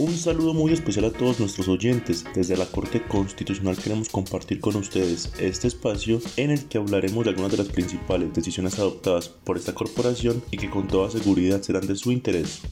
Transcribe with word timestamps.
Un 0.00 0.16
saludo 0.16 0.54
muy 0.54 0.72
especial 0.72 1.04
a 1.04 1.12
todos 1.12 1.40
nuestros 1.40 1.68
oyentes. 1.68 2.24
Desde 2.34 2.56
la 2.56 2.64
Corte 2.64 3.02
Constitucional 3.06 3.76
queremos 3.76 4.08
compartir 4.08 4.58
con 4.58 4.74
ustedes 4.76 5.30
este 5.38 5.68
espacio 5.68 6.22
en 6.38 6.50
el 6.50 6.64
que 6.68 6.78
hablaremos 6.78 7.22
de 7.22 7.28
algunas 7.28 7.50
de 7.50 7.58
las 7.58 7.68
principales 7.68 8.32
decisiones 8.32 8.78
adoptadas 8.78 9.28
por 9.28 9.58
esta 9.58 9.74
corporación 9.74 10.42
y 10.50 10.56
que 10.56 10.70
con 10.70 10.88
toda 10.88 11.10
seguridad 11.10 11.60
serán 11.60 11.86
de 11.86 11.96
su 11.96 12.12
interés. 12.12 12.62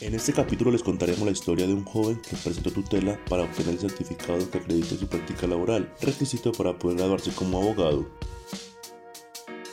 En 0.00 0.14
este 0.14 0.32
capítulo 0.32 0.70
les 0.70 0.82
contaremos 0.82 1.26
la 1.26 1.32
historia 1.32 1.66
de 1.66 1.74
un 1.74 1.84
joven 1.84 2.18
que 2.22 2.34
presentó 2.34 2.70
tutela 2.70 3.22
para 3.28 3.42
obtener 3.42 3.74
el 3.74 3.80
certificado 3.80 4.50
que 4.50 4.56
acredite 4.56 4.96
su 4.96 5.06
práctica 5.06 5.46
laboral, 5.46 5.92
requisito 6.00 6.52
para 6.52 6.78
poder 6.78 6.96
graduarse 6.96 7.30
como 7.30 7.58
abogado. 7.58 8.06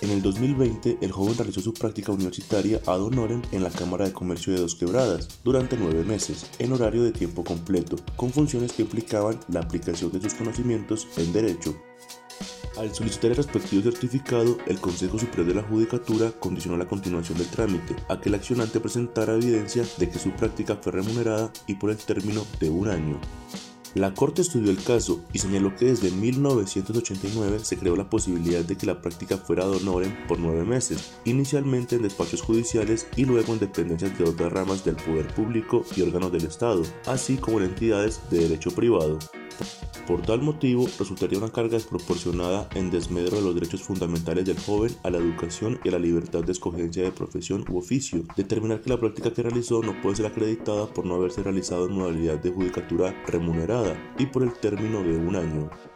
En 0.01 0.09
el 0.09 0.21
2020, 0.21 0.97
el 1.01 1.11
joven 1.11 1.37
realizó 1.37 1.61
su 1.61 1.73
práctica 1.73 2.11
universitaria 2.11 2.81
ad 2.85 3.01
honorem 3.01 3.41
en 3.51 3.63
la 3.63 3.69
Cámara 3.69 4.05
de 4.05 4.13
Comercio 4.13 4.53
de 4.53 4.59
Dos 4.59 4.75
Quebradas 4.75 5.39
durante 5.43 5.77
nueve 5.77 6.03
meses, 6.03 6.51
en 6.59 6.73
horario 6.73 7.03
de 7.03 7.11
tiempo 7.11 7.43
completo, 7.43 7.95
con 8.17 8.31
funciones 8.31 8.73
que 8.73 8.81
implicaban 8.81 9.39
la 9.47 9.61
aplicación 9.61 10.11
de 10.11 10.21
sus 10.21 10.33
conocimientos 10.33 11.07
en 11.17 11.31
derecho. 11.31 11.75
Al 12.77 12.93
solicitar 12.93 13.31
el 13.31 13.37
respectivo 13.37 13.83
certificado, 13.83 14.57
el 14.67 14.81
Consejo 14.81 15.17
Superior 15.17 15.47
de 15.47 15.55
la 15.55 15.63
Judicatura 15.63 16.31
condicionó 16.31 16.77
la 16.77 16.87
continuación 16.87 17.37
del 17.37 17.47
trámite 17.47 17.95
a 18.09 18.19
que 18.19 18.27
el 18.27 18.35
accionante 18.35 18.81
presentara 18.81 19.35
evidencia 19.35 19.85
de 19.97 20.09
que 20.09 20.19
su 20.19 20.31
práctica 20.31 20.75
fue 20.75 20.91
remunerada 20.91 21.53
y 21.67 21.75
por 21.75 21.89
el 21.89 21.97
término 21.97 22.45
de 22.59 22.69
un 22.69 22.89
año. 22.89 23.19
La 23.95 24.13
Corte 24.13 24.41
estudió 24.41 24.71
el 24.71 24.83
caso 24.83 25.21
y 25.31 25.39
señaló 25.39 25.73
que 25.73 25.85
desde 25.85 26.11
1989 26.11 27.59
se 27.63 27.77
creó 27.77 27.95
la 27.95 28.09
posibilidad 28.09 28.61
de 28.61 28.75
que 28.75 28.85
la 28.85 29.01
práctica 29.01 29.37
fuera 29.37 29.65
de 29.65 29.77
honorem 29.77 30.13
por 30.27 30.37
nueve 30.37 30.65
meses, 30.65 31.13
inicialmente 31.23 31.95
en 31.95 32.01
despachos 32.01 32.41
judiciales 32.41 33.07
y 33.15 33.23
luego 33.23 33.53
en 33.53 33.59
dependencias 33.59 34.17
de 34.17 34.25
otras 34.25 34.51
ramas 34.51 34.83
del 34.83 34.97
poder 34.97 35.33
público 35.33 35.85
y 35.95 36.01
órganos 36.01 36.33
del 36.33 36.43
Estado, 36.43 36.83
así 37.05 37.37
como 37.37 37.59
en 37.59 37.67
entidades 37.67 38.19
de 38.29 38.39
derecho 38.39 38.71
privado. 38.71 39.17
Por 40.07 40.21
tal 40.21 40.43
motivo, 40.43 40.87
resultaría 40.99 41.39
una 41.39 41.51
carga 41.51 41.73
desproporcionada 41.73 42.69
en 42.75 42.91
desmedro 42.91 43.37
de 43.37 43.41
los 43.41 43.55
derechos 43.55 43.81
fundamentales 43.81 44.45
del 44.45 44.59
joven 44.59 44.95
a 45.01 45.09
la 45.09 45.17
educación 45.17 45.79
y 45.83 45.89
a 45.89 45.93
la 45.93 45.99
libertad 45.99 46.43
de 46.43 46.51
escogencia 46.51 47.01
de 47.01 47.11
profesión 47.11 47.65
u 47.69 47.79
oficio. 47.79 48.23
Determinar 48.37 48.81
que 48.81 48.91
la 48.91 48.99
práctica 48.99 49.33
que 49.33 49.41
realizó 49.41 49.81
no 49.81 49.99
puede 50.03 50.17
ser 50.17 50.27
acreditada 50.27 50.85
por 50.85 51.07
no 51.07 51.15
haberse 51.15 51.41
realizado 51.41 51.87
en 51.87 51.93
modalidad 51.93 52.37
de 52.37 52.51
judicatura 52.51 53.15
remunerada 53.25 53.97
y 54.19 54.27
por 54.27 54.43
el 54.43 54.53
término 54.53 55.01
de 55.01 55.17
un 55.17 55.35
año. 55.35 55.94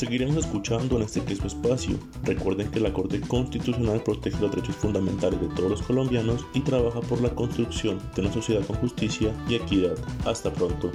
Seguiremos 0.00 0.38
escuchando 0.38 0.96
en 0.96 1.02
este 1.02 1.20
mismo 1.20 1.46
espacio. 1.46 1.98
Recuerden 2.24 2.70
que 2.70 2.80
la 2.80 2.90
Corte 2.90 3.20
Constitucional 3.20 4.02
protege 4.02 4.40
los 4.40 4.50
derechos 4.50 4.76
fundamentales 4.76 5.38
de 5.38 5.48
todos 5.48 5.72
los 5.72 5.82
colombianos 5.82 6.46
y 6.54 6.60
trabaja 6.60 7.02
por 7.02 7.20
la 7.20 7.28
construcción 7.34 7.98
de 8.16 8.22
una 8.22 8.32
sociedad 8.32 8.66
con 8.66 8.76
justicia 8.76 9.30
y 9.46 9.56
equidad. 9.56 9.98
Hasta 10.24 10.50
pronto. 10.54 10.90